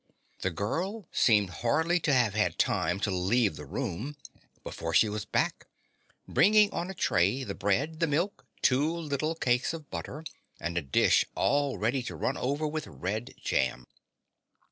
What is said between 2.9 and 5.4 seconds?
to leave the room before she was